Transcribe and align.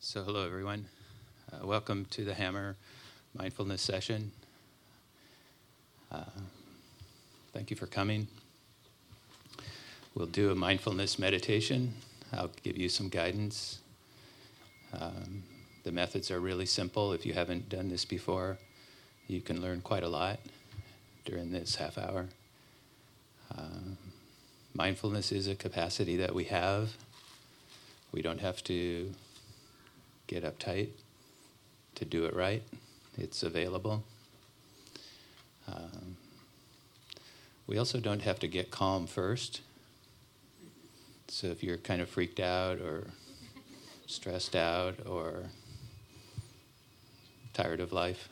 So, 0.00 0.22
hello 0.22 0.44
everyone. 0.44 0.84
Uh, 1.50 1.66
welcome 1.66 2.04
to 2.10 2.22
the 2.22 2.34
Hammer 2.34 2.76
Mindfulness 3.34 3.80
Session. 3.80 4.30
Uh, 6.12 6.24
thank 7.54 7.70
you 7.70 7.76
for 7.76 7.86
coming. 7.86 8.28
We'll 10.14 10.26
do 10.26 10.50
a 10.50 10.54
mindfulness 10.54 11.18
meditation. 11.18 11.94
I'll 12.30 12.50
give 12.62 12.76
you 12.76 12.90
some 12.90 13.08
guidance. 13.08 13.78
Um, 14.92 15.42
the 15.84 15.92
methods 15.92 16.30
are 16.30 16.40
really 16.40 16.66
simple. 16.66 17.14
If 17.14 17.24
you 17.24 17.32
haven't 17.32 17.70
done 17.70 17.88
this 17.88 18.04
before, 18.04 18.58
you 19.28 19.40
can 19.40 19.62
learn 19.62 19.80
quite 19.80 20.02
a 20.02 20.08
lot 20.08 20.40
during 21.24 21.52
this 21.52 21.76
half 21.76 21.96
hour. 21.96 22.26
Um, 23.56 23.96
mindfulness 24.74 25.32
is 25.32 25.46
a 25.46 25.54
capacity 25.54 26.16
that 26.18 26.34
we 26.34 26.44
have. 26.44 26.90
We 28.12 28.20
don't 28.20 28.40
have 28.40 28.62
to 28.64 29.10
get 30.26 30.44
uptight 30.44 30.88
to 31.94 32.04
do 32.04 32.24
it 32.24 32.34
right. 32.34 32.62
It's 33.18 33.42
available. 33.42 34.04
Um, 35.68 36.16
we 37.66 37.78
also 37.78 37.98
don't 37.98 38.22
have 38.22 38.38
to 38.40 38.48
get 38.48 38.70
calm 38.70 39.06
first. 39.06 39.60
So 41.28 41.48
if 41.48 41.62
you're 41.62 41.78
kind 41.78 42.00
of 42.00 42.08
freaked 42.08 42.38
out 42.38 42.78
or 42.78 43.08
stressed 44.06 44.54
out 44.54 44.94
or 45.06 45.44
tired 47.52 47.80
of 47.80 47.92
life, 47.92 48.28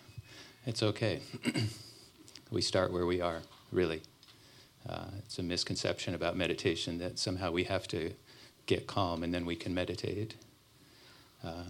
it's 0.67 0.83
okay. 0.83 1.21
we 2.51 2.63
start 2.63 2.93
where 2.93 3.07
we 3.07 3.21
are, 3.21 3.43
really. 3.73 4.03
Uh, 4.89 5.07
it's 5.19 5.39
a 5.39 5.43
misconception 5.43 6.15
about 6.15 6.37
meditation 6.37 6.99
that 6.99 7.19
somehow 7.19 7.51
we 7.51 7.65
have 7.65 7.89
to 7.89 8.13
get 8.67 8.87
calm 8.87 9.23
and 9.23 9.35
then 9.35 9.45
we 9.45 9.57
can 9.57 9.75
meditate. 9.75 10.37
Uh, 11.45 11.63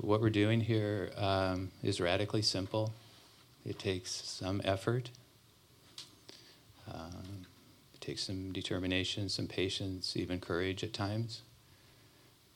what 0.00 0.20
we're 0.20 0.30
doing 0.30 0.60
here 0.60 1.12
um, 1.16 1.70
is 1.82 2.00
radically 2.00 2.42
simple. 2.42 2.92
It 3.64 3.78
takes 3.78 4.10
some 4.10 4.60
effort. 4.64 5.10
Um, 6.92 7.46
it 7.94 8.00
takes 8.00 8.24
some 8.24 8.52
determination, 8.52 9.28
some 9.28 9.46
patience, 9.46 10.16
even 10.16 10.40
courage 10.40 10.82
at 10.82 10.92
times. 10.92 11.42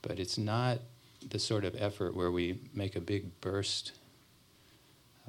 But 0.01 0.19
it's 0.19 0.37
not 0.37 0.79
the 1.29 1.39
sort 1.39 1.63
of 1.63 1.75
effort 1.79 2.15
where 2.15 2.31
we 2.31 2.59
make 2.73 2.95
a 2.95 3.01
big 3.01 3.39
burst 3.39 3.93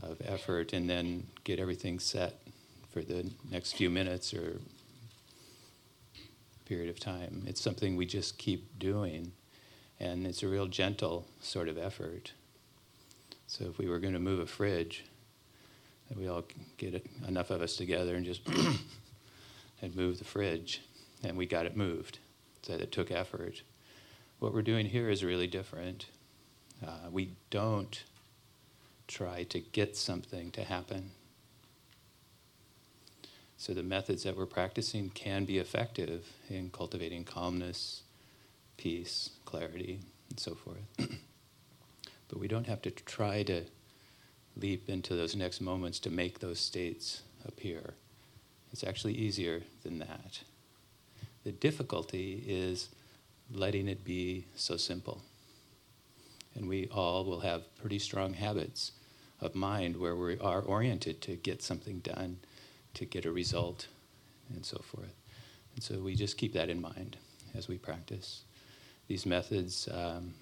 of 0.03 0.21
effort 0.25 0.73
and 0.73 0.89
then 0.91 1.27
get 1.45 1.61
everything 1.61 2.01
set 2.01 2.41
for 2.91 3.03
the 3.03 3.31
next 3.51 3.73
few 3.73 3.91
minutes 3.91 4.35
or 4.35 4.59
period 6.65 6.89
of 6.89 6.99
time. 6.99 7.45
It's 7.47 7.61
something 7.61 7.97
we 7.97 8.07
just 8.07 8.39
keep 8.39 8.79
doing, 8.79 9.33
and 10.01 10.27
it's 10.27 10.43
a 10.43 10.49
real 10.49 10.67
gentle 10.67 11.27
sort 11.41 11.69
of 11.69 11.79
effort. 11.79 12.33
So 13.47 13.65
if 13.65 13.79
we 13.79 13.89
were 13.89 13.99
going 13.99 14.15
to 14.15 14.19
move 14.19 14.41
a 14.41 14.47
fridge, 14.47 15.05
we 16.17 16.29
all 16.29 16.45
get 16.79 17.07
enough 17.27 17.51
of 17.51 17.63
us 17.63 17.77
together 17.77 18.15
and 18.15 18.25
just 18.25 18.47
and 19.83 19.97
move 19.97 20.19
the 20.19 20.25
fridge, 20.25 20.83
and 21.23 21.37
we 21.37 21.47
got 21.47 21.67
it 21.67 21.77
moved. 21.77 22.19
So 22.63 22.75
it 22.75 22.93
took 22.93 23.11
effort. 23.11 23.63
What 24.39 24.55
we're 24.55 24.63
doing 24.63 24.87
here 24.87 25.09
is 25.09 25.25
really 25.25 25.47
different. 25.47 26.07
Uh, 26.85 27.11
we 27.11 27.35
don't 27.51 28.03
try 29.07 29.45
to 29.45 29.61
get 29.61 29.97
something 29.97 30.51
to 30.53 30.65
happen. 30.65 31.11
So 33.63 33.73
the 33.73 33.85
methods 33.85 34.25
that 34.25 34.37
we're 34.37 34.47
practicing 34.47 35.11
can 35.11 35.45
be 35.45 35.59
effective 35.59 36.27
in 36.51 36.71
cultivating 36.71 37.23
calmness, 37.23 38.03
peace, 38.77 39.31
clarity, 39.45 40.01
and 40.29 40.41
so 40.41 40.57
forth. 40.57 40.81
but 42.29 42.41
we 42.41 42.49
don't 42.49 42.67
have 42.67 42.83
to 42.83 42.91
try 42.91 43.45
to 43.45 43.63
leap 44.57 44.89
into 44.89 45.15
those 45.15 45.37
next 45.37 45.61
moments 45.61 46.01
to 46.01 46.11
make 46.11 46.41
those 46.41 46.59
states 46.59 47.23
appear. 47.47 47.95
It's 48.73 48.83
actually 48.83 49.15
easier 49.15 49.63
than 49.85 50.01
that. 50.01 50.41
The 51.45 51.53
difficulty 51.53 52.43
is 52.45 52.89
letting 53.49 53.87
it 53.87 54.03
be 54.03 54.47
so 54.57 54.77
simple. 54.77 55.23
And 56.57 56.69
we 56.69 56.89
all 56.89 57.25
will 57.25 57.41
have 57.41 57.73
pretty 57.77 58.01
strong 58.01 58.35
habits 58.35 58.91
of 59.41 59.55
mind 59.55 59.99
where 59.99 60.17
we 60.17 60.37
are 60.41 60.63
oriented 60.63 61.21
to 61.23 61.37
get 61.37 61.63
something 61.63 62.01
done 62.01 62.39
to 62.95 63.05
get 63.05 63.25
a 63.25 63.33
result 63.33 63.87
and 64.55 64.65
so 64.65 64.79
forth. 64.79 65.15
And 65.75 65.83
so 65.83 66.01
we 66.01 66.15
just 66.15 66.37
keep 66.37 66.53
that 66.53 66.69
in 66.69 66.81
mind 66.81 67.17
as 67.55 67.69
we 67.69 67.79
practice. 67.79 68.43
These 69.09 69.27
methods 69.27 69.89
um, 69.93 70.35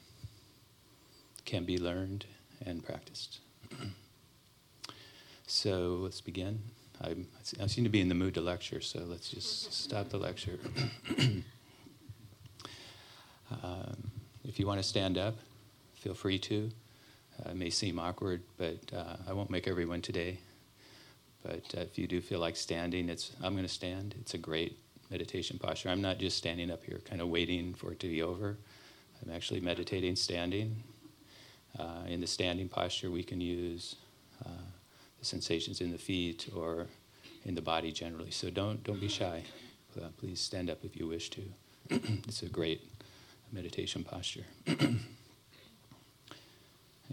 can 1.45 1.65
be 1.65 1.79
learned 1.79 2.27
and 2.65 2.85
practiced. 2.85 3.39
so 5.47 5.99
let's 6.03 6.21
begin. 6.21 6.61
i 7.03 7.17
I 7.61 7.67
seem 7.67 7.85
to 7.85 7.91
be 7.91 8.01
in 8.01 8.09
the 8.09 8.15
mood 8.15 8.35
to 8.35 8.41
lecture, 8.41 8.81
so 8.81 9.01
let's 9.01 9.29
just 9.31 9.73
stop 9.73 10.11
the 10.11 10.19
lecture. 10.19 10.59
um, 13.63 14.11
if 14.45 14.59
you 14.59 14.67
want 14.67 14.79
to 14.81 14.89
stand 14.89 15.17
up, 15.17 15.37
feel 15.95 16.15
free 16.15 16.39
to. 16.39 16.71
Uh, 17.39 17.51
it 17.51 17.57
may 17.57 17.71
seem 17.71 17.99
awkward, 17.99 18.43
but 18.59 18.79
uh, 18.95 19.17
I 19.29 19.33
won't 19.33 19.51
make 19.51 19.67
everyone 19.67 20.03
today. 20.03 20.39
But 21.43 21.75
uh, 21.77 21.81
if 21.81 21.99
you 21.99 22.07
do 22.07 22.21
feel 22.21 22.39
like 22.39 22.57
standing, 22.57 23.09
it's 23.09 23.33
I'm 23.43 23.53
going 23.55 23.67
to 23.67 23.73
stand. 23.73 24.15
It's 24.21 24.35
a 24.35 24.39
great 24.39 24.79
meditation 25.11 25.59
posture. 25.59 25.89
I'm 25.89 26.03
not 26.03 26.19
just 26.19 26.37
standing 26.37 26.71
up 26.71 26.85
here, 26.85 27.01
kind 27.05 27.21
of 27.21 27.29
waiting 27.29 27.75
for 27.75 27.93
it 27.93 28.01
to 28.01 28.09
be 28.09 28.23
over. 28.23 28.59
I'm 29.25 29.33
actually 29.35 29.61
meditating 29.61 30.17
standing. 30.17 30.83
Uh, 31.79 32.05
in 32.09 32.21
the 32.21 32.27
standing 32.27 32.69
posture, 32.69 33.11
we 33.11 33.23
can 33.23 33.41
use 33.41 33.97
uh, 34.45 34.49
the 35.19 35.25
sensations 35.25 35.81
in 35.81 35.93
the 35.93 35.99
feet 35.99 36.49
or 36.55 36.87
in 37.45 37.55
the 37.55 37.63
body 37.63 37.93
generally. 37.93 38.31
So 38.31 38.51
don't 38.51 38.83
don't 38.85 39.01
be 39.01 39.09
shy. 39.09 39.43
Uh, 40.01 40.09
please 40.19 40.41
stand 40.41 40.71
up 40.71 40.85
if 40.85 40.97
you 40.97 41.07
wish 41.07 41.31
to. 41.31 41.43
it's 41.91 42.43
a 42.43 42.49
great 42.49 42.83
meditation 43.53 44.05
posture. 44.05 44.45
and 44.67 45.01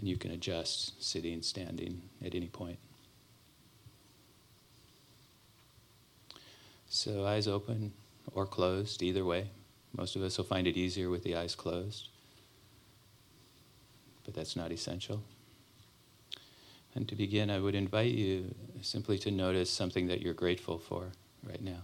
you 0.00 0.16
can 0.16 0.30
adjust 0.30 1.02
sitting, 1.02 1.42
standing 1.42 2.02
at 2.24 2.34
any 2.34 2.46
point. 2.46 2.78
So, 6.88 7.26
eyes 7.26 7.46
open 7.46 7.92
or 8.32 8.46
closed, 8.46 9.02
either 9.02 9.24
way. 9.24 9.50
Most 9.96 10.16
of 10.16 10.22
us 10.22 10.38
will 10.38 10.44
find 10.44 10.66
it 10.66 10.76
easier 10.76 11.10
with 11.10 11.22
the 11.22 11.36
eyes 11.36 11.54
closed, 11.54 12.08
but 14.24 14.34
that's 14.34 14.56
not 14.56 14.72
essential. 14.72 15.22
And 16.94 17.08
to 17.08 17.14
begin, 17.14 17.50
I 17.50 17.60
would 17.60 17.74
invite 17.74 18.12
you 18.12 18.54
simply 18.80 19.18
to 19.18 19.30
notice 19.30 19.70
something 19.70 20.06
that 20.08 20.22
you're 20.22 20.34
grateful 20.34 20.78
for 20.78 21.12
right 21.42 21.62
now. 21.62 21.82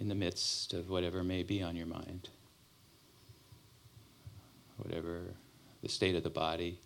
In 0.00 0.08
the 0.08 0.14
midst 0.14 0.72
of 0.72 0.90
whatever 0.90 1.22
may 1.22 1.42
be 1.42 1.62
on 1.62 1.76
your 1.76 1.86
mind, 1.86 2.28
whatever 4.78 5.22
the 5.82 5.88
state 5.88 6.14
of 6.14 6.22
the 6.22 6.30
body 6.30 6.78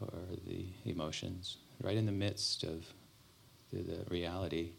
or 0.00 0.18
the 0.46 0.64
emotions, 0.84 1.58
right 1.82 1.96
in 1.96 2.06
the 2.06 2.12
midst 2.12 2.62
of 2.62 2.86
the 3.82 4.04
reality, 4.08 4.70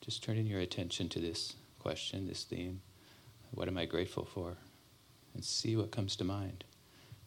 just 0.00 0.22
turning 0.22 0.46
your 0.46 0.60
attention 0.60 1.08
to 1.10 1.20
this 1.20 1.54
question, 1.78 2.26
this 2.26 2.44
theme. 2.44 2.80
What 3.52 3.68
am 3.68 3.78
I 3.78 3.86
grateful 3.86 4.24
for? 4.24 4.56
And 5.34 5.44
see 5.44 5.76
what 5.76 5.90
comes 5.90 6.16
to 6.16 6.24
mind. 6.24 6.64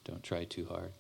Don't 0.04 0.24
try 0.24 0.44
too 0.44 0.66
hard. 0.66 0.92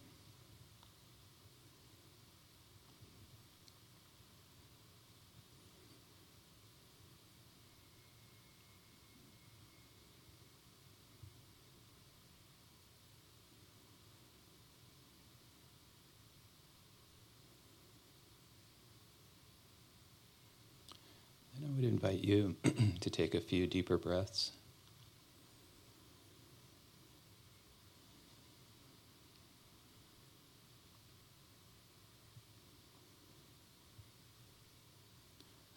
Invite 22.01 22.23
you 22.23 22.55
to 23.01 23.09
take 23.09 23.35
a 23.35 23.41
few 23.41 23.67
deeper 23.67 23.97
breaths. 23.97 24.51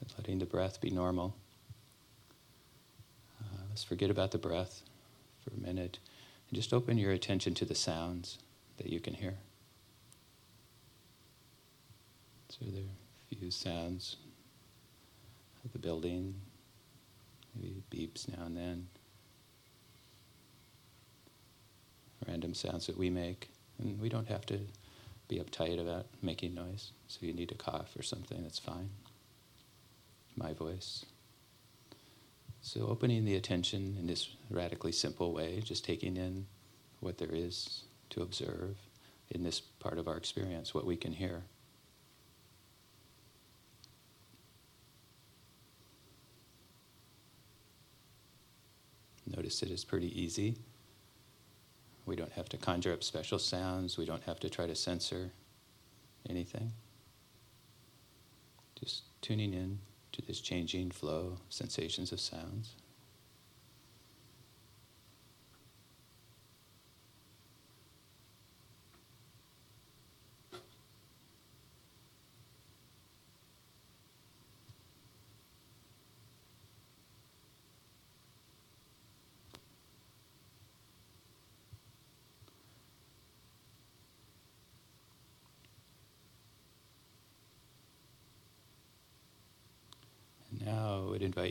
And 0.00 0.12
letting 0.16 0.38
the 0.38 0.46
breath 0.46 0.80
be 0.80 0.90
normal. 0.90 1.34
Uh, 3.40 3.62
let's 3.70 3.82
forget 3.82 4.08
about 4.08 4.30
the 4.30 4.38
breath 4.38 4.82
for 5.42 5.52
a 5.52 5.58
minute 5.58 5.98
and 6.48 6.56
just 6.56 6.72
open 6.72 6.98
your 6.98 7.10
attention 7.10 7.52
to 7.54 7.64
the 7.64 7.74
sounds 7.74 8.38
that 8.76 8.86
you 8.86 9.00
can 9.00 9.14
hear. 9.14 9.34
So 12.48 12.58
there 12.66 12.82
are 12.82 13.32
a 13.32 13.34
few 13.34 13.50
sounds 13.50 14.18
of 15.64 15.72
the 15.72 15.78
building, 15.78 16.34
maybe 17.54 17.82
beeps 17.90 18.28
now 18.28 18.46
and 18.46 18.56
then. 18.56 18.86
random 22.26 22.54
sounds 22.54 22.86
that 22.86 22.96
we 22.96 23.10
make. 23.10 23.50
And 23.78 24.00
we 24.00 24.08
don't 24.08 24.28
have 24.28 24.46
to 24.46 24.58
be 25.28 25.38
uptight 25.38 25.80
about 25.80 26.06
making 26.22 26.54
noise. 26.54 26.92
So 27.08 27.18
you 27.22 27.32
need 27.32 27.48
to 27.48 27.54
cough 27.54 27.94
or 27.98 28.02
something, 28.02 28.42
that's 28.42 28.58
fine. 28.58 28.90
My 30.36 30.52
voice. 30.52 31.04
So 32.60 32.86
opening 32.86 33.24
the 33.24 33.36
attention 33.36 33.96
in 33.98 34.06
this 34.06 34.28
radically 34.50 34.92
simple 34.92 35.32
way, 35.32 35.60
just 35.64 35.84
taking 35.84 36.16
in 36.16 36.46
what 37.00 37.18
there 37.18 37.32
is 37.32 37.82
to 38.10 38.22
observe 38.22 38.76
in 39.30 39.42
this 39.42 39.60
part 39.60 39.98
of 39.98 40.06
our 40.06 40.16
experience, 40.16 40.74
what 40.74 40.86
we 40.86 40.96
can 40.96 41.12
hear. 41.12 41.42
It 49.60 49.72
is 49.72 49.84
pretty 49.84 50.16
easy. 50.20 50.54
We 52.06 52.14
don't 52.14 52.32
have 52.32 52.48
to 52.50 52.56
conjure 52.56 52.92
up 52.92 53.02
special 53.02 53.40
sounds. 53.40 53.98
We 53.98 54.06
don't 54.06 54.22
have 54.22 54.38
to 54.40 54.48
try 54.48 54.68
to 54.68 54.76
censor 54.76 55.32
anything. 56.28 56.72
Just 58.78 59.02
tuning 59.20 59.52
in 59.52 59.80
to 60.12 60.22
this 60.22 60.40
changing 60.40 60.92
flow, 60.92 61.38
sensations 61.48 62.12
of 62.12 62.20
sounds. 62.20 62.76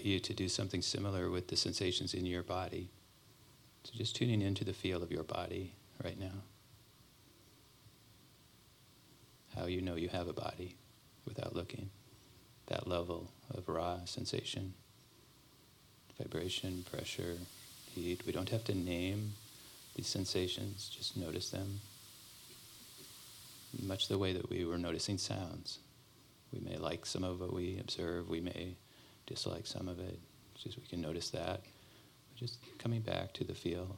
Invite 0.02 0.12
you 0.12 0.20
to 0.20 0.34
do 0.34 0.50
something 0.50 0.82
similar 0.82 1.30
with 1.30 1.48
the 1.48 1.56
sensations 1.56 2.14
in 2.14 2.26
your 2.26 2.44
body. 2.44 2.90
So, 3.84 3.92
just 3.96 4.16
tuning 4.16 4.42
into 4.42 4.64
the 4.64 4.74
feel 4.74 5.04
of 5.04 5.12
your 5.12 5.24
body 5.24 5.74
right 6.04 6.20
now. 6.20 6.44
How 9.56 9.68
you 9.68 9.82
know 9.82 9.96
you 9.96 10.10
have 10.10 10.28
a 10.28 10.34
body 10.34 10.76
without 11.26 11.56
looking. 11.56 11.90
That 12.68 12.88
level 12.88 13.32
of 13.54 13.68
raw 13.68 14.06
sensation, 14.06 14.74
vibration, 16.18 16.86
pressure, 16.92 17.38
heat. 17.94 18.24
We 18.26 18.32
don't 18.32 18.50
have 18.50 18.64
to 18.66 18.76
name 18.76 19.34
these 19.96 20.08
sensations, 20.08 20.90
just 20.90 21.18
notice 21.18 21.50
them. 21.50 21.82
Much 23.84 24.08
the 24.08 24.18
way 24.18 24.34
that 24.34 24.50
we 24.50 24.66
were 24.66 24.78
noticing 24.78 25.18
sounds. 25.18 25.80
We 26.54 26.60
may 26.60 26.78
like 26.78 27.06
some 27.06 27.24
of 27.24 27.40
what 27.40 27.54
we 27.54 27.78
observe, 27.80 28.30
we 28.30 28.42
may 28.42 28.76
dislike 29.32 29.66
some 29.66 29.88
of 29.88 30.00
it. 30.00 30.20
Just 30.56 30.78
we 30.78 30.86
can 30.86 31.02
notice 31.02 31.30
that. 31.30 31.62
Just 32.36 32.60
coming 32.80 33.02
back 33.02 33.34
to 33.34 33.44
the 33.44 33.54
feel 33.54 33.98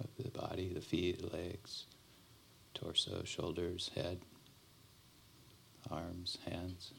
of 0.00 0.06
the 0.18 0.30
body, 0.30 0.72
the 0.72 0.80
feet, 0.80 1.20
the 1.20 1.36
legs, 1.36 1.84
torso, 2.74 3.22
shoulders, 3.24 3.90
head, 3.94 4.18
arms, 5.90 6.38
hands. 6.48 6.92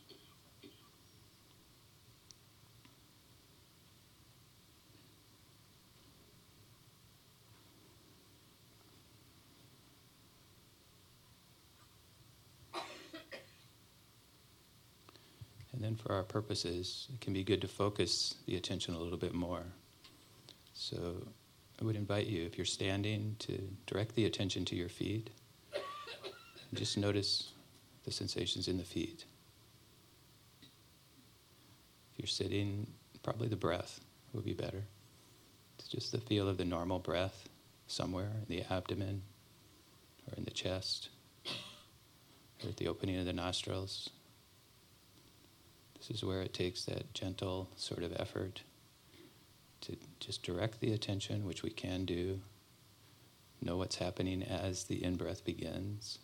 Then 15.81 15.96
for 15.96 16.14
our 16.14 16.24
purposes, 16.24 17.08
it 17.14 17.22
can 17.22 17.34
be 17.34 17.44
good 17.44 17.62
to 17.62 17.68
focus 17.68 18.36
the 18.46 18.56
attention 18.56 18.94
a 18.94 19.00
little 19.00 19.18
bit 19.18 19.34
more. 19.34 19.64
So 20.74 21.25
I 21.81 21.86
would 21.86 21.96
invite 21.96 22.28
you, 22.28 22.44
if 22.44 22.58
you're 22.58 22.66
standing, 22.66 23.36
to 23.40 23.60
direct 23.88 24.16
the 24.16 24.25
attention 24.25 24.66
to 24.66 24.75
your 24.75 24.90
feet. 24.90 25.30
And 25.74 26.78
just 26.78 26.98
notice 26.98 27.52
the 28.04 28.12
sensations 28.12 28.68
in 28.68 28.78
the 28.78 28.84
feet. 28.84 29.25
If 32.14 32.20
you're 32.20 32.28
sitting, 32.28 32.88
probably 33.24 33.48
the 33.48 33.56
breath 33.56 34.00
would 34.34 34.46
be 34.46 34.54
better. 34.54 34.84
It's 35.80 35.88
just 35.88 36.12
the 36.12 36.20
feel 36.20 36.48
of 36.48 36.58
the 36.58 36.66
normal 36.66 37.00
breath 37.00 37.50
somewhere 37.88 38.31
in 38.48 38.56
the 38.56 38.64
abdomen 38.72 39.24
or 40.28 40.38
in 40.38 40.44
the 40.44 40.52
chest 40.52 41.10
or 42.64 42.70
at 42.70 42.78
the 42.78 42.88
opening 42.88 43.18
of 43.18 43.25
the 43.25 43.34
nostrils. 43.34 44.10
This 46.08 46.18
is 46.18 46.24
where 46.26 46.42
it 46.42 46.54
takes 46.54 46.84
that 46.84 47.14
gentle 47.14 47.70
sort 47.78 48.04
of 48.04 48.12
effort 48.20 48.64
to 49.82 49.96
just 50.20 50.44
direct 50.44 50.82
the 50.82 50.92
attention, 50.92 51.46
which 51.46 51.64
we 51.64 51.70
can 51.70 52.04
do. 52.04 52.42
Know 53.62 53.78
what's 53.78 53.96
happening 53.96 54.44
as 54.44 54.84
the 54.84 55.02
in 55.02 55.16
breath 55.16 55.46
begins 55.46 56.20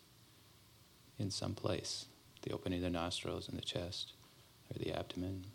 in 1.18 1.30
some 1.30 1.54
place, 1.54 2.04
the 2.42 2.52
opening 2.52 2.80
of 2.80 2.82
the 2.82 2.90
nostrils 2.90 3.48
and 3.48 3.56
the 3.56 3.62
chest 3.62 4.12
or 4.70 4.78
the 4.78 4.92
abdomen. 4.92 5.46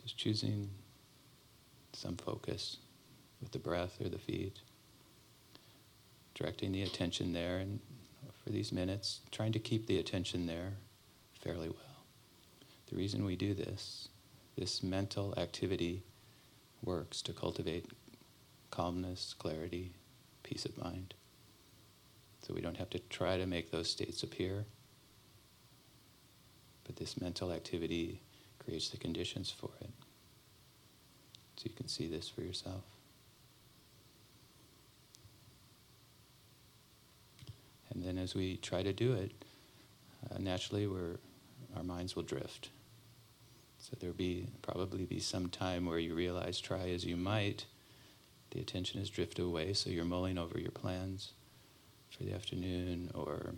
Just 0.00 0.16
choosing 0.16 0.70
some 1.92 2.16
focus 2.16 2.78
with 3.42 3.52
the 3.52 3.58
breath 3.58 4.00
or 4.00 4.08
the 4.08 4.18
feet, 4.18 4.60
directing 6.34 6.72
the 6.72 6.82
attention 6.82 7.34
there, 7.34 7.58
and 7.58 7.80
for 8.42 8.48
these 8.48 8.72
minutes, 8.72 9.20
trying 9.30 9.52
to 9.52 9.58
keep 9.58 9.86
the 9.86 9.98
attention 9.98 10.46
there 10.46 10.72
fairly 11.40 11.68
well. 11.68 12.04
The 12.90 12.96
reason 12.96 13.24
we 13.24 13.36
do 13.36 13.54
this, 13.54 14.08
this 14.56 14.82
mental 14.82 15.34
activity 15.36 16.02
works 16.82 17.22
to 17.22 17.32
cultivate 17.32 17.86
calmness, 18.70 19.34
clarity, 19.38 19.92
peace 20.42 20.64
of 20.64 20.76
mind. 20.78 21.14
So 22.46 22.54
we 22.54 22.60
don't 22.60 22.76
have 22.76 22.90
to 22.90 22.98
try 22.98 23.36
to 23.36 23.46
make 23.46 23.70
those 23.70 23.88
states 23.88 24.22
appear. 24.22 24.64
But 26.84 26.96
this 26.96 27.20
mental 27.20 27.52
activity 27.52 28.20
creates 28.58 28.88
the 28.88 28.96
conditions 28.96 29.50
for 29.50 29.70
it. 29.80 29.90
So 31.56 31.64
you 31.64 31.74
can 31.74 31.88
see 31.88 32.08
this 32.08 32.28
for 32.28 32.42
yourself. 32.42 32.84
And 37.92 38.02
then 38.02 38.18
as 38.18 38.34
we 38.34 38.56
try 38.56 38.82
to 38.82 38.92
do 38.92 39.12
it, 39.12 39.32
uh, 40.30 40.38
naturally 40.38 40.86
we're 40.86 41.18
our 41.76 41.82
minds 41.82 42.16
will 42.16 42.22
drift. 42.22 42.70
So 43.78 43.96
there'll 43.98 44.14
be 44.14 44.48
probably 44.62 45.04
be 45.04 45.20
some 45.20 45.48
time 45.48 45.86
where 45.86 45.98
you 45.98 46.14
realize, 46.14 46.60
try 46.60 46.90
as 46.90 47.04
you 47.04 47.16
might, 47.16 47.64
the 48.50 48.60
attention 48.60 49.00
has 49.00 49.08
drifted 49.08 49.42
away. 49.42 49.72
So 49.72 49.90
you're 49.90 50.04
mulling 50.04 50.38
over 50.38 50.58
your 50.58 50.70
plans 50.70 51.32
for 52.10 52.24
the 52.24 52.34
afternoon 52.34 53.10
or 53.14 53.54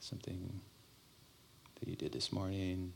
something 0.00 0.60
that 1.78 1.88
you 1.88 1.96
did 1.96 2.12
this 2.12 2.32
morning, 2.32 2.92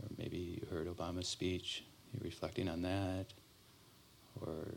or 0.00 0.08
maybe 0.18 0.38
you 0.38 0.66
heard 0.70 0.88
Obama's 0.88 1.28
speech, 1.28 1.84
you're 2.12 2.24
reflecting 2.24 2.68
on 2.68 2.82
that, 2.82 3.26
or 4.40 4.74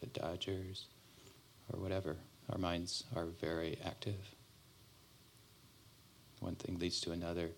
the 0.00 0.06
Dodgers, 0.06 0.86
or 1.72 1.78
whatever. 1.78 2.16
Our 2.50 2.58
minds 2.58 3.04
are 3.14 3.26
very 3.26 3.78
active 3.84 4.35
one 6.46 6.54
thing 6.54 6.78
leads 6.78 7.00
to 7.00 7.10
another. 7.10 7.50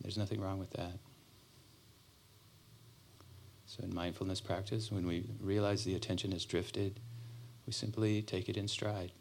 There's 0.00 0.18
nothing 0.18 0.40
wrong 0.40 0.58
with 0.58 0.70
that. 0.72 0.98
So, 3.66 3.82
in 3.82 3.94
mindfulness 3.94 4.40
practice, 4.40 4.92
when 4.92 5.06
we 5.06 5.24
realize 5.40 5.84
the 5.84 5.94
attention 5.94 6.32
has 6.32 6.44
drifted, 6.44 7.00
we 7.66 7.72
simply 7.72 8.20
take 8.20 8.50
it 8.50 8.56
in 8.58 8.68
stride. 8.68 9.12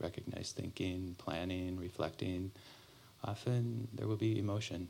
Recognize 0.00 0.52
thinking, 0.52 1.16
planning, 1.18 1.76
reflecting. 1.76 2.52
Often 3.24 3.88
there 3.92 4.06
will 4.06 4.16
be 4.16 4.38
emotion, 4.38 4.86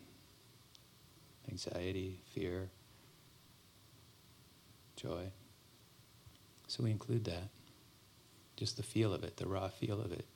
anxiety, 1.50 2.18
fear, 2.34 2.68
joy. 4.96 5.30
So 6.68 6.84
we 6.84 6.90
include 6.90 7.24
that. 7.24 7.48
Just 8.56 8.76
the 8.76 8.82
feel 8.82 9.14
of 9.14 9.24
it, 9.24 9.38
the 9.38 9.46
raw 9.46 9.68
feel 9.68 10.00
of 10.02 10.12
it 10.12 10.26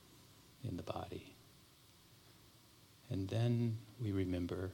in 0.67 0.77
the 0.77 0.83
body. 0.83 1.35
And 3.09 3.27
then 3.27 3.77
we 4.01 4.11
remember 4.11 4.71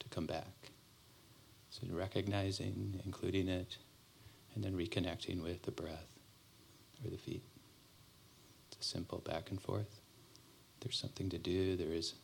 to 0.00 0.08
come 0.08 0.26
back. 0.26 0.70
So 1.70 1.86
recognizing, 1.90 3.00
including 3.04 3.48
it, 3.48 3.76
and 4.54 4.64
then 4.64 4.74
reconnecting 4.74 5.42
with 5.42 5.62
the 5.62 5.72
breath 5.72 6.06
or 7.04 7.10
the 7.10 7.18
feet. 7.18 7.42
It's 8.68 8.86
a 8.86 8.88
simple 8.88 9.18
back 9.18 9.50
and 9.50 9.60
forth. 9.60 10.00
There's 10.80 10.98
something 10.98 11.28
to 11.30 11.38
do. 11.38 11.76
There 11.76 11.92
is 11.92 12.14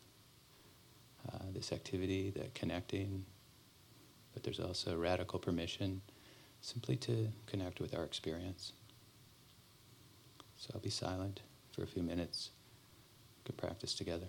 uh, 1.29 1.39
this 1.53 1.73
activity, 1.73 2.31
that 2.37 2.55
connecting, 2.55 3.25
but 4.33 4.43
there's 4.43 4.61
also 4.61 4.97
radical 4.97 5.39
permission 5.39 6.01
simply 6.63 6.97
to 6.97 7.29
connect 7.47 7.81
with 7.81 7.95
our 7.95 8.05
experience. 8.05 8.73
So 10.57 10.71
I'll 10.75 10.81
be 10.81 10.91
silent 10.91 11.41
for 11.73 11.83
a 11.83 11.87
few 11.87 12.03
minutes. 12.03 12.51
Practice 13.53 13.95
together. 13.95 14.27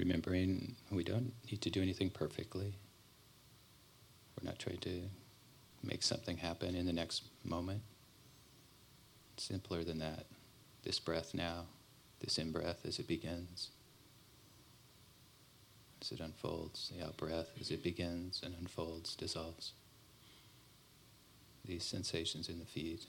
Remembering 0.00 0.74
we 0.90 1.04
don't 1.04 1.32
need 1.50 1.60
to 1.60 1.70
do 1.70 1.82
anything 1.82 2.08
perfectly. 2.08 2.74
We're 4.34 4.48
not 4.48 4.58
trying 4.58 4.78
to 4.78 5.02
make 5.84 6.02
something 6.02 6.38
happen 6.38 6.74
in 6.74 6.86
the 6.86 6.92
next 6.92 7.24
moment. 7.44 7.82
simpler 9.36 9.84
than 9.84 9.98
that. 9.98 10.26
This 10.84 10.98
breath 10.98 11.32
now, 11.34 11.64
this 12.20 12.38
in 12.38 12.52
breath 12.52 12.84
as 12.86 12.98
it 12.98 13.08
begins, 13.08 13.70
as 16.02 16.12
it 16.12 16.20
unfolds, 16.20 16.92
the 16.94 17.06
out 17.06 17.16
breath 17.16 17.48
as 17.60 17.70
it 17.70 17.82
begins 17.82 18.42
and 18.44 18.54
unfolds, 18.60 19.14
dissolves. 19.16 19.72
These 21.64 21.84
sensations 21.84 22.48
in 22.48 22.58
the 22.58 22.64
feet. 22.66 23.06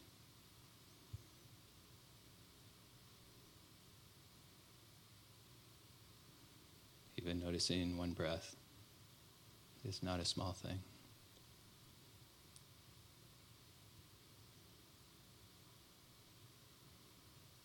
Even 7.22 7.40
noticing 7.40 7.98
one 7.98 8.14
breath 8.14 8.56
is 9.86 10.02
not 10.02 10.20
a 10.20 10.26
small 10.26 10.54
thing. 10.54 10.80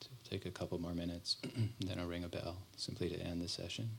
So 0.00 0.10
take 0.28 0.44
a 0.44 0.50
couple 0.50 0.78
more 0.78 0.94
minutes, 0.94 1.36
then 1.80 1.98
I'll 1.98 2.06
ring 2.06 2.24
a 2.24 2.28
bell 2.28 2.58
simply 2.76 3.08
to 3.08 3.16
end 3.16 3.40
the 3.40 3.48
session. 3.48 3.90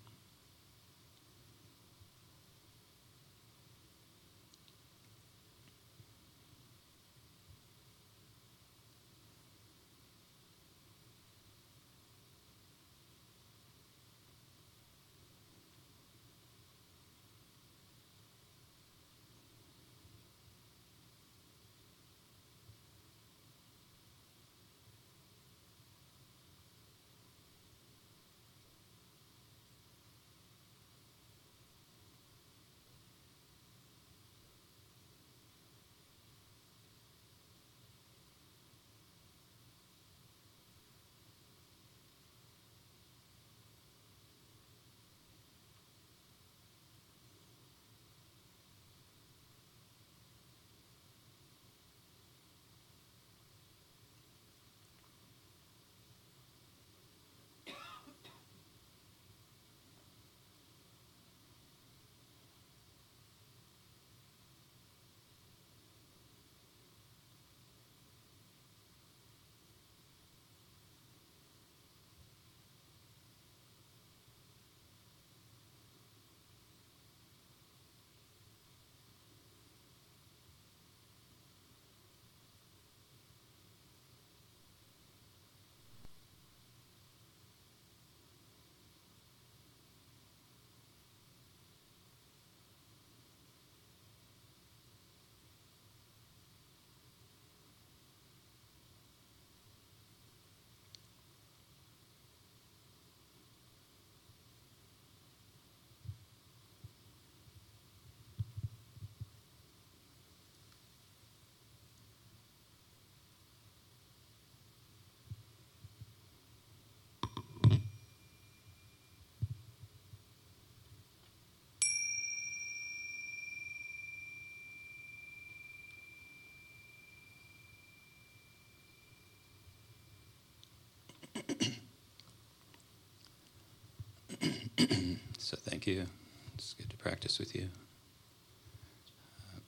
Thank 135.77 135.85
you. 135.85 136.07
It's 136.55 136.73
good 136.73 136.89
to 136.89 136.97
practice 136.97 137.37
with 137.37 137.53
you. 137.53 137.69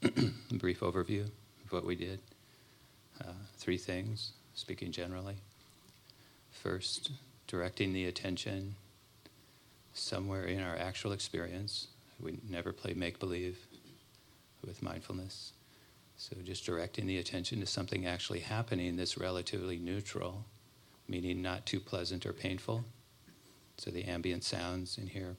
Uh, 0.03 0.21
brief 0.53 0.79
overview 0.79 1.25
of 1.63 1.71
what 1.71 1.85
we 1.85 1.95
did. 1.95 2.19
Uh, 3.21 3.33
three 3.57 3.77
things, 3.77 4.31
speaking 4.55 4.91
generally. 4.91 5.35
First, 6.49 7.11
directing 7.45 7.93
the 7.93 8.05
attention 8.05 8.73
somewhere 9.93 10.45
in 10.45 10.63
our 10.63 10.75
actual 10.75 11.11
experience. 11.11 11.89
We 12.19 12.39
never 12.49 12.73
play 12.73 12.95
make 12.95 13.19
believe 13.19 13.59
with 14.65 14.81
mindfulness. 14.81 15.53
So 16.17 16.37
just 16.43 16.65
directing 16.65 17.05
the 17.05 17.19
attention 17.19 17.59
to 17.59 17.67
something 17.67 18.07
actually 18.07 18.39
happening 18.39 18.95
that's 18.97 19.15
relatively 19.15 19.77
neutral, 19.77 20.45
meaning 21.07 21.43
not 21.43 21.67
too 21.67 21.79
pleasant 21.79 22.25
or 22.25 22.33
painful. 22.33 22.83
So 23.77 23.91
the 23.91 24.05
ambient 24.05 24.43
sounds 24.43 24.97
in 24.97 25.05
here 25.05 25.35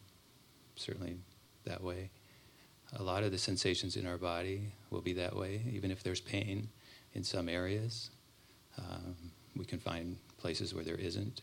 certainly 0.77 1.17
that 1.65 1.83
way. 1.83 2.11
A 2.97 3.03
lot 3.03 3.23
of 3.23 3.31
the 3.31 3.39
sensations 3.39 3.97
in 3.97 4.07
our 4.07 4.19
body 4.19 4.73
will 4.91 5.01
be 5.01 5.13
that 5.15 5.37
way, 5.37 5.63
even 5.71 5.91
if 5.91 6.03
there's 6.03 6.21
pain 6.21 6.69
in 7.15 7.23
some 7.23 7.49
areas. 7.49 8.11
Um, 8.79 9.15
we 9.57 9.65
can 9.65 9.79
find 9.79 10.17
places 10.39 10.75
where 10.75 10.85
there 10.85 10.97
isn't, 10.97 11.43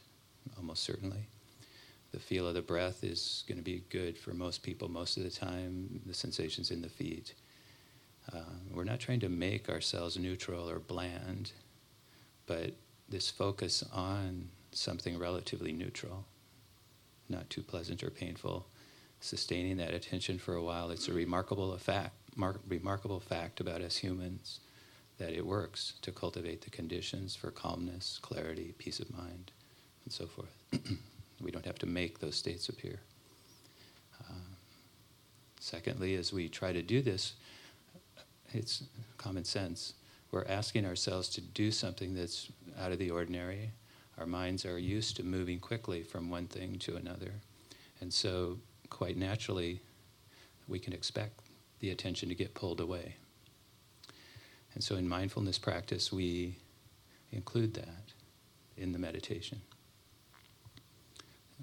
almost 0.57 0.83
certainly. 0.83 1.27
The 2.11 2.19
feel 2.19 2.47
of 2.47 2.53
the 2.53 2.61
breath 2.61 3.03
is 3.03 3.43
going 3.47 3.57
to 3.57 3.63
be 3.63 3.83
good 3.89 4.17
for 4.17 4.33
most 4.33 4.63
people 4.63 4.89
most 4.89 5.17
of 5.17 5.23
the 5.23 5.29
time, 5.29 6.01
the 6.05 6.13
sensations 6.13 6.71
in 6.71 6.81
the 6.81 6.89
feet. 6.89 7.33
Uh, 8.33 8.39
we're 8.73 8.83
not 8.83 8.99
trying 8.99 9.19
to 9.21 9.29
make 9.29 9.69
ourselves 9.69 10.17
neutral 10.17 10.69
or 10.69 10.79
bland, 10.79 11.51
but 12.45 12.73
this 13.09 13.29
focus 13.29 13.83
on 13.93 14.49
something 14.71 15.17
relatively 15.17 15.71
neutral, 15.71 16.25
not 17.29 17.49
too 17.49 17.61
pleasant 17.61 18.03
or 18.03 18.09
painful, 18.09 18.65
sustaining 19.19 19.77
that 19.77 19.93
attention 19.93 20.37
for 20.37 20.55
a 20.55 20.63
while. 20.63 20.91
It's 20.91 21.07
a 21.07 21.13
remarkable 21.13 21.75
fact, 21.77 22.15
mar- 22.35 22.59
remarkable 22.67 23.19
fact 23.19 23.59
about 23.59 23.81
us 23.81 23.97
humans 23.97 24.59
that 25.17 25.33
it 25.33 25.45
works 25.45 25.93
to 26.01 26.11
cultivate 26.11 26.61
the 26.61 26.69
conditions 26.69 27.35
for 27.35 27.49
calmness, 27.51 28.19
clarity, 28.21 28.75
peace 28.77 28.99
of 28.99 29.11
mind, 29.11 29.51
and 30.05 30.13
so 30.13 30.27
forth. 30.27 30.55
we 31.41 31.51
don't 31.51 31.65
have 31.65 31.79
to 31.79 31.85
make 31.87 32.19
those 32.19 32.35
states 32.35 32.69
appear. 32.69 32.99
Uh, 34.21 34.33
secondly, 35.59 36.15
as 36.15 36.31
we 36.31 36.47
try 36.47 36.71
to 36.71 36.81
do 36.81 37.01
this, 37.01 37.33
it's 38.53 38.83
common 39.17 39.43
sense. 39.43 39.93
We're 40.31 40.45
asking 40.45 40.85
ourselves 40.85 41.29
to 41.29 41.41
do 41.41 41.71
something 41.71 42.13
that's 42.13 42.49
out 42.79 42.91
of 42.91 42.99
the 42.99 43.11
ordinary. 43.11 43.71
Our 44.19 44.25
minds 44.25 44.65
are 44.65 44.77
used 44.77 45.15
to 45.17 45.23
moving 45.23 45.59
quickly 45.59 46.03
from 46.03 46.29
one 46.29 46.47
thing 46.47 46.77
to 46.79 46.95
another. 46.95 47.33
And 48.01 48.13
so 48.13 48.57
quite 48.89 49.17
naturally, 49.17 49.81
we 50.67 50.79
can 50.79 50.93
expect 50.93 51.39
the 51.79 51.89
attention 51.91 52.29
to 52.29 52.35
get 52.35 52.53
pulled 52.53 52.79
away. 52.79 53.15
And 54.73 54.83
so 54.83 54.95
in 54.95 55.07
mindfulness 55.07 55.57
practice, 55.57 56.11
we 56.11 56.55
include 57.31 57.73
that 57.75 58.13
in 58.77 58.91
the 58.91 58.99
meditation. 58.99 59.61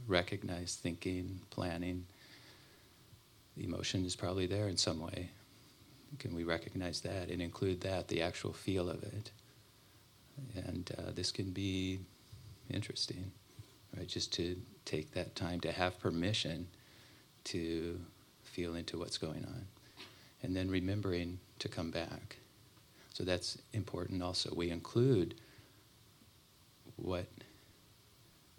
Recognize 0.07 0.75
thinking, 0.75 1.41
planning. 1.51 2.07
The 3.57 3.65
emotion 3.65 4.05
is 4.05 4.17
probably 4.17 4.47
there 4.47 4.69
in 4.69 4.77
some 4.77 5.01
way. 5.01 5.31
Can 6.19 6.35
we 6.35 6.45
recognize 6.45 7.01
that 7.03 7.29
and 7.29 7.41
include 7.41 7.81
that, 7.83 8.09
the 8.09 8.23
actual 8.23 8.53
feel 8.53 8.89
of 8.89 9.03
it? 9.03 9.31
And 10.57 10.91
uh, 10.99 11.13
this 11.15 11.31
can 11.31 11.51
be 11.51 12.01
interesting, 12.71 13.31
right? 13.97 14.09
Just 14.09 14.33
to 14.35 14.57
take 14.85 15.13
that 15.13 15.35
time 15.37 15.61
to 15.61 15.73
have 15.73 16.01
permission 16.01 16.67
to 17.45 18.01
feel 18.43 18.75
into 18.75 18.99
what's 18.99 19.19
going 19.19 19.45
on. 19.45 19.67
And 20.43 20.55
then 20.55 20.71
remembering 20.71 21.39
to 21.61 21.69
come 21.69 21.91
back. 21.91 22.37
So 23.13 23.25
that's 23.25 23.59
important 23.73 24.23
also. 24.23 24.53
We 24.55 24.71
include 24.71 25.35
what 26.97 27.27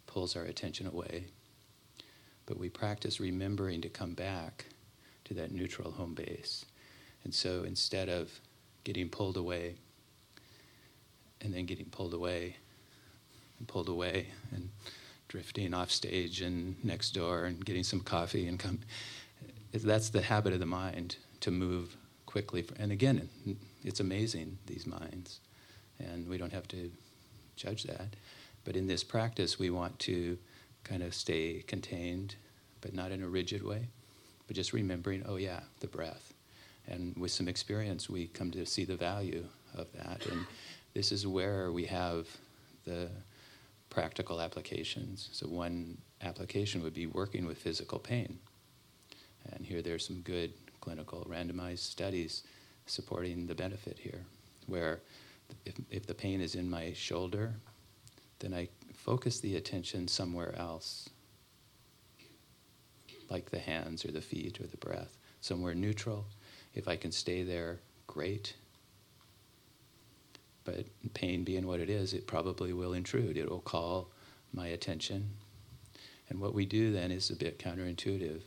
pulls 0.07 0.35
our 0.35 0.43
attention 0.43 0.87
away, 0.87 1.25
but 2.45 2.57
we 2.57 2.69
practice 2.69 3.19
remembering 3.19 3.81
to 3.81 3.89
come 3.89 4.13
back 4.13 4.65
to 5.25 5.33
that 5.35 5.51
neutral 5.51 5.91
home 5.91 6.13
base. 6.13 6.65
And 7.23 7.33
so 7.33 7.63
instead 7.63 8.07
of 8.07 8.31
getting 8.83 9.09
pulled 9.09 9.35
away 9.35 9.75
and 11.41 11.53
then 11.53 11.65
getting 11.65 11.87
pulled 11.87 12.13
away 12.13 12.55
and 13.59 13.67
pulled 13.67 13.89
away 13.89 14.27
and 14.51 14.69
drifting 15.27 15.73
off 15.73 15.91
stage 15.91 16.41
and 16.41 16.83
next 16.83 17.11
door 17.11 17.45
and 17.45 17.65
getting 17.65 17.83
some 17.83 17.99
coffee 17.99 18.47
and 18.47 18.59
come, 18.59 18.79
that's 19.73 20.09
the 20.09 20.21
habit 20.21 20.53
of 20.53 20.59
the 20.59 20.65
mind 20.65 21.17
to 21.41 21.51
move 21.51 21.95
quickly. 22.25 22.65
And 22.79 22.91
again, 22.91 23.29
it's 23.83 23.99
amazing, 23.99 24.57
these 24.65 24.85
minds. 24.85 25.39
And 25.99 26.27
we 26.27 26.37
don't 26.37 26.53
have 26.53 26.67
to 26.69 26.91
judge 27.55 27.83
that. 27.83 28.15
But 28.63 28.75
in 28.75 28.87
this 28.87 29.03
practice, 29.03 29.59
we 29.59 29.69
want 29.69 29.97
to 29.99 30.37
kind 30.83 31.03
of 31.03 31.13
stay 31.13 31.63
contained, 31.67 32.35
but 32.81 32.93
not 32.93 33.11
in 33.11 33.23
a 33.23 33.27
rigid 33.27 33.63
way, 33.63 33.87
but 34.47 34.55
just 34.55 34.73
remembering, 34.73 35.23
oh, 35.27 35.37
yeah, 35.37 35.61
the 35.79 35.87
breath. 35.87 36.33
And 36.87 37.15
with 37.17 37.31
some 37.31 37.47
experience, 37.47 38.09
we 38.09 38.27
come 38.27 38.51
to 38.51 38.65
see 38.65 38.85
the 38.85 38.95
value 38.95 39.45
of 39.75 39.87
that. 39.93 40.25
And 40.27 40.45
this 40.93 41.11
is 41.11 41.25
where 41.25 41.71
we 41.71 41.85
have 41.85 42.27
the 42.85 43.09
practical 43.89 44.41
applications. 44.41 45.29
So, 45.31 45.47
one 45.47 45.97
application 46.21 46.81
would 46.83 46.93
be 46.93 47.07
working 47.07 47.45
with 47.45 47.57
physical 47.57 47.99
pain. 47.99 48.39
And 49.51 49.65
here 49.65 49.81
there's 49.81 50.05
some 50.05 50.21
good 50.21 50.53
clinical 50.81 51.25
randomized 51.29 51.79
studies 51.79 52.43
supporting 52.85 53.47
the 53.47 53.55
benefit 53.55 53.97
here, 53.99 54.21
where 54.67 55.01
if, 55.65 55.75
if 55.89 56.05
the 56.05 56.13
pain 56.13 56.41
is 56.41 56.55
in 56.55 56.69
my 56.69 56.93
shoulder, 56.93 57.53
then 58.39 58.53
I 58.53 58.69
focus 58.93 59.39
the 59.39 59.55
attention 59.55 60.07
somewhere 60.07 60.55
else, 60.57 61.09
like 63.29 63.49
the 63.49 63.59
hands 63.59 64.05
or 64.05 64.11
the 64.11 64.21
feet 64.21 64.59
or 64.59 64.67
the 64.67 64.77
breath, 64.77 65.17
somewhere 65.41 65.75
neutral. 65.75 66.25
If 66.73 66.87
I 66.87 66.95
can 66.95 67.11
stay 67.11 67.43
there, 67.43 67.79
great. 68.07 68.55
But 70.65 70.85
pain 71.13 71.43
being 71.43 71.67
what 71.67 71.79
it 71.79 71.89
is, 71.89 72.13
it 72.13 72.27
probably 72.27 72.73
will 72.73 72.93
intrude. 72.93 73.37
It 73.37 73.49
will 73.49 73.59
call 73.59 74.09
my 74.53 74.67
attention. 74.67 75.29
And 76.29 76.41
what 76.41 76.53
we 76.53 76.65
do 76.65 76.91
then 76.91 77.11
is 77.11 77.29
a 77.29 77.35
bit 77.35 77.59
counterintuitive. 77.59 78.41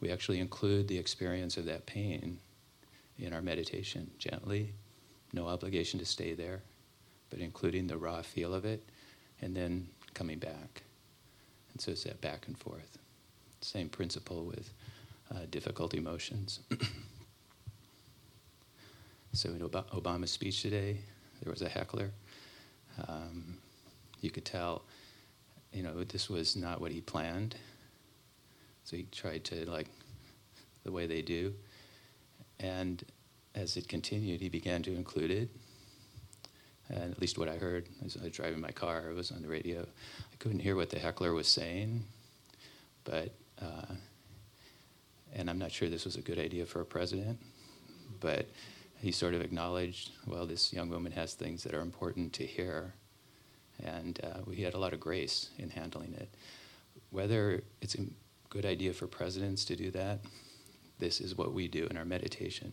We 0.00 0.10
actually 0.10 0.40
include 0.40 0.88
the 0.88 0.98
experience 0.98 1.56
of 1.56 1.64
that 1.66 1.86
pain 1.86 2.38
in 3.18 3.32
our 3.32 3.42
meditation 3.42 4.10
gently, 4.18 4.72
no 5.32 5.46
obligation 5.46 6.00
to 6.00 6.04
stay 6.04 6.34
there, 6.34 6.62
but 7.30 7.38
including 7.38 7.86
the 7.86 7.96
raw 7.96 8.22
feel 8.22 8.52
of 8.52 8.64
it 8.64 8.82
and 9.40 9.54
then 9.54 9.86
coming 10.14 10.38
back. 10.38 10.82
And 11.72 11.80
so 11.80 11.92
it's 11.92 12.04
that 12.04 12.20
back 12.20 12.48
and 12.48 12.58
forth. 12.58 12.98
Same 13.60 13.88
principle 13.88 14.44
with 14.44 14.72
uh, 15.32 15.46
difficult 15.50 15.94
emotions. 15.94 16.60
so 19.32 19.50
in 19.50 19.62
Ob- 19.62 19.90
Obama's 19.90 20.32
speech 20.32 20.62
today, 20.62 20.98
there 21.42 21.50
was 21.50 21.62
a 21.62 21.68
heckler. 21.68 22.10
Um, 23.08 23.58
you 24.20 24.30
could 24.30 24.44
tell, 24.44 24.82
you 25.72 25.82
know, 25.82 26.04
this 26.04 26.30
was 26.30 26.56
not 26.56 26.80
what 26.80 26.92
he 26.92 27.00
planned. 27.00 27.56
So 28.84 28.96
he 28.96 29.04
tried 29.04 29.44
to, 29.44 29.68
like, 29.68 29.88
the 30.84 30.92
way 30.92 31.06
they 31.06 31.22
do. 31.22 31.54
And 32.60 33.02
as 33.54 33.76
it 33.76 33.88
continued, 33.88 34.40
he 34.40 34.48
began 34.48 34.82
to 34.84 34.94
include 34.94 35.30
it. 35.30 35.48
And 36.88 37.12
at 37.12 37.20
least 37.20 37.38
what 37.38 37.48
I 37.48 37.56
heard 37.56 37.88
as 38.04 38.16
I 38.16 38.24
was 38.24 38.32
driving 38.32 38.60
my 38.60 38.70
car, 38.70 39.10
it 39.10 39.14
was 39.14 39.30
on 39.30 39.42
the 39.42 39.48
radio. 39.48 39.80
I 39.80 40.36
couldn't 40.38 40.60
hear 40.60 40.76
what 40.76 40.90
the 40.90 40.98
heckler 40.98 41.32
was 41.32 41.48
saying, 41.48 42.04
but, 43.04 43.34
uh, 43.60 43.94
and 45.34 45.48
I'm 45.48 45.58
not 45.58 45.72
sure 45.72 45.88
this 45.88 46.04
was 46.04 46.16
a 46.16 46.20
good 46.20 46.38
idea 46.38 46.66
for 46.66 46.80
a 46.80 46.84
president, 46.84 47.38
but 48.20 48.46
he 49.02 49.10
sort 49.10 49.34
of 49.34 49.42
acknowledged, 49.42 50.12
well, 50.28 50.46
this 50.46 50.72
young 50.72 50.88
woman 50.88 51.10
has 51.10 51.34
things 51.34 51.64
that 51.64 51.74
are 51.74 51.80
important 51.80 52.32
to 52.34 52.46
hear. 52.46 52.94
And 53.84 54.20
uh, 54.22 54.42
we 54.46 54.56
had 54.62 54.74
a 54.74 54.78
lot 54.78 54.92
of 54.92 55.00
grace 55.00 55.50
in 55.58 55.70
handling 55.70 56.14
it. 56.14 56.28
Whether 57.10 57.64
it's 57.80 57.96
a 57.96 58.04
good 58.48 58.64
idea 58.64 58.92
for 58.92 59.08
presidents 59.08 59.64
to 59.64 59.74
do 59.74 59.90
that, 59.90 60.20
this 61.00 61.20
is 61.20 61.36
what 61.36 61.52
we 61.52 61.66
do 61.66 61.86
in 61.86 61.96
our 61.96 62.04
meditation. 62.04 62.72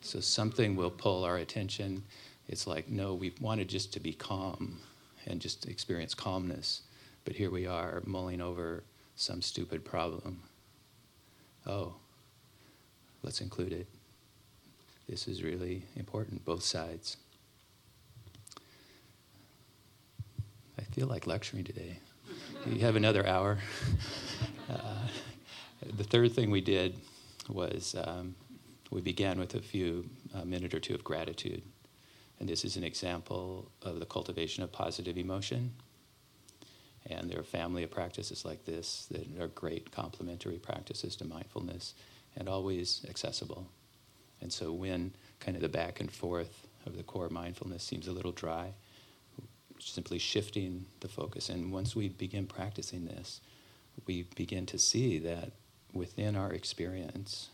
So 0.00 0.18
something 0.20 0.76
will 0.76 0.90
pull 0.90 1.24
our 1.24 1.36
attention. 1.36 2.04
It's 2.48 2.66
like, 2.66 2.88
no, 2.88 3.12
we 3.12 3.34
wanted 3.38 3.68
just 3.68 3.92
to 3.92 4.00
be 4.00 4.14
calm 4.14 4.78
and 5.26 5.42
just 5.42 5.68
experience 5.68 6.14
calmness. 6.14 6.82
But 7.26 7.34
here 7.34 7.50
we 7.50 7.66
are 7.66 8.02
mulling 8.06 8.40
over 8.40 8.82
some 9.16 9.42
stupid 9.42 9.84
problem. 9.84 10.42
Oh, 11.66 11.96
let's 13.22 13.42
include 13.42 13.74
it. 13.74 13.86
This 15.12 15.28
is 15.28 15.42
really 15.42 15.82
important, 15.94 16.42
both 16.42 16.62
sides. 16.62 17.18
I 20.78 20.84
feel 20.84 21.06
like 21.06 21.26
lecturing 21.26 21.64
today. 21.64 21.98
you 22.64 22.80
have 22.80 22.96
another 22.96 23.26
hour. 23.26 23.58
Uh, 24.70 25.06
the 25.98 26.04
third 26.04 26.32
thing 26.32 26.50
we 26.50 26.62
did 26.62 26.98
was 27.50 27.94
um, 28.06 28.34
we 28.90 29.02
began 29.02 29.38
with 29.38 29.54
a 29.54 29.60
few, 29.60 30.08
a 30.34 30.46
minute 30.46 30.72
or 30.72 30.80
two 30.80 30.94
of 30.94 31.04
gratitude. 31.04 31.62
And 32.40 32.48
this 32.48 32.64
is 32.64 32.76
an 32.76 32.84
example 32.84 33.70
of 33.82 34.00
the 34.00 34.06
cultivation 34.06 34.62
of 34.62 34.72
positive 34.72 35.18
emotion. 35.18 35.72
And 37.04 37.28
there 37.28 37.38
are 37.38 37.42
family 37.42 37.82
of 37.82 37.90
practices 37.90 38.46
like 38.46 38.64
this 38.64 39.08
that 39.10 39.26
are 39.38 39.48
great 39.48 39.92
complementary 39.92 40.58
practices 40.58 41.16
to 41.16 41.26
mindfulness 41.26 41.92
and 42.34 42.48
always 42.48 43.04
accessible. 43.10 43.66
And 44.42 44.52
so 44.52 44.72
when 44.72 45.12
kind 45.40 45.56
of 45.56 45.62
the 45.62 45.68
back 45.68 46.00
and 46.00 46.10
forth 46.10 46.66
of 46.84 46.96
the 46.96 47.02
core 47.02 47.28
mindfulness 47.28 47.82
seems 47.82 48.08
a 48.08 48.12
little 48.12 48.32
dry, 48.32 48.72
simply 49.78 50.18
shifting 50.18 50.86
the 51.00 51.08
focus. 51.08 51.48
And 51.48 51.72
once 51.72 51.96
we 51.96 52.08
begin 52.08 52.46
practicing 52.46 53.06
this, 53.06 53.40
we 54.06 54.26
begin 54.36 54.66
to 54.66 54.78
see 54.78 55.18
that 55.20 55.52
within 55.92 56.36
our 56.36 56.52
experience, 56.52 57.48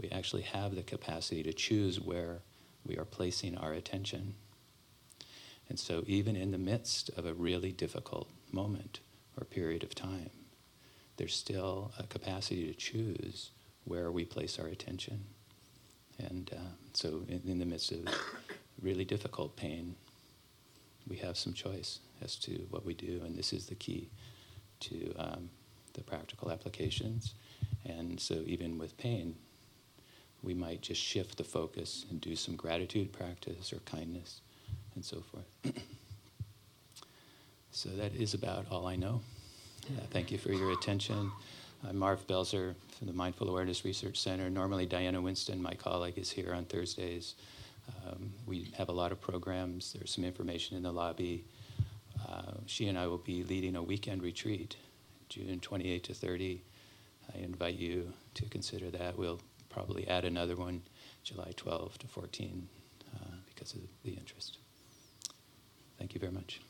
we 0.00 0.08
actually 0.10 0.42
have 0.42 0.74
the 0.74 0.82
capacity 0.82 1.42
to 1.42 1.52
choose 1.52 2.00
where 2.00 2.40
we 2.84 2.96
are 2.96 3.04
placing 3.04 3.56
our 3.56 3.72
attention. 3.72 4.34
And 5.68 5.78
so, 5.78 6.04
even 6.06 6.36
in 6.36 6.52
the 6.52 6.58
midst 6.58 7.10
of 7.16 7.26
a 7.26 7.34
really 7.34 7.72
difficult 7.72 8.28
moment 8.52 9.00
or 9.36 9.44
period 9.44 9.82
of 9.82 9.94
time, 9.94 10.30
there's 11.16 11.34
still 11.34 11.92
a 11.98 12.04
capacity 12.04 12.66
to 12.68 12.74
choose 12.74 13.50
where 13.84 14.10
we 14.10 14.24
place 14.24 14.58
our 14.58 14.66
attention. 14.66 15.24
And 16.18 16.50
uh, 16.52 16.70
so, 16.92 17.22
in, 17.28 17.42
in, 17.46 17.58
the 17.58 17.66
midst 17.66 17.92
of 17.92 18.06
really 18.80 19.04
difficult 19.04 19.56
pain, 19.56 19.94
we 21.08 21.16
have 21.16 21.36
some 21.36 21.52
choice 21.52 22.00
as 22.22 22.36
to 22.36 22.52
what 22.70 22.84
we 22.84 22.94
do. 22.94 23.20
And 23.24 23.36
this 23.36 23.52
is 23.52 23.66
the 23.66 23.74
key 23.74 24.08
to 24.80 25.14
um, 25.18 25.50
the 25.92 26.02
practical 26.02 26.50
applications. 26.50 27.34
And 27.84 28.18
so, 28.18 28.42
even 28.46 28.78
with 28.78 28.96
pain, 28.96 29.36
we 30.42 30.54
might 30.54 30.80
just 30.80 31.00
shift 31.00 31.36
the 31.36 31.44
focus 31.44 32.06
and 32.10 32.20
do 32.20 32.34
some 32.34 32.56
gratitude 32.56 33.12
practice 33.12 33.72
or 33.72 33.78
kindness 33.80 34.40
and 34.94 35.04
so 35.04 35.20
forth. 35.20 35.74
so, 37.70 37.90
that 37.90 38.14
is 38.14 38.32
about 38.32 38.66
all 38.70 38.86
I 38.86 38.96
know. 38.96 39.20
Uh, 39.86 40.00
thank 40.10 40.32
you 40.32 40.38
for 40.38 40.52
your 40.52 40.72
attention. 40.72 41.30
I'm 41.84 41.98
Marv 41.98 42.26
Belzer 42.26 42.74
from 42.96 43.06
the 43.06 43.12
Mindful 43.12 43.48
Awareness 43.48 43.84
Research 43.84 44.18
Center. 44.18 44.48
Normally, 44.50 44.86
Diana 44.86 45.20
Winston, 45.20 45.62
my 45.62 45.74
colleague, 45.74 46.18
is 46.18 46.30
here 46.30 46.52
on 46.52 46.64
Thursdays. 46.64 47.34
Um, 47.88 48.32
we 48.46 48.72
have 48.76 48.88
a 48.88 48.92
lot 48.92 49.12
of 49.12 49.20
programs. 49.20 49.92
There's 49.92 50.10
some 50.10 50.24
information 50.24 50.76
in 50.76 50.82
the 50.82 50.92
lobby. 50.92 51.44
Uh, 52.28 52.54
she 52.66 52.88
and 52.88 52.98
I 52.98 53.06
will 53.06 53.18
be 53.18 53.44
leading 53.44 53.76
a 53.76 53.82
weekend 53.82 54.22
retreat, 54.22 54.76
June 55.28 55.60
28 55.60 56.02
to 56.04 56.14
30. 56.14 56.62
I 57.34 57.38
invite 57.38 57.76
you 57.76 58.12
to 58.34 58.46
consider 58.46 58.90
that. 58.90 59.16
We'll 59.16 59.40
probably 59.68 60.08
add 60.08 60.24
another 60.24 60.56
one 60.56 60.82
July 61.22 61.52
12 61.56 61.98
to 61.98 62.06
14 62.08 62.68
uh, 63.14 63.18
because 63.46 63.74
of 63.74 63.80
the 64.02 64.12
interest. 64.12 64.58
Thank 65.98 66.14
you 66.14 66.20
very 66.20 66.32
much. 66.32 66.60